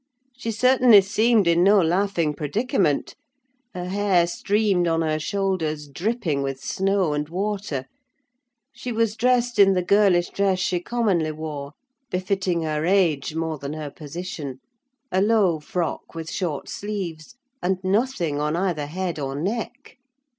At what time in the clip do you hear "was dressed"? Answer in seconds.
8.91-9.59